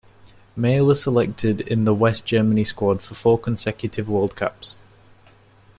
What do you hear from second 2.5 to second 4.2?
squad for four consecutive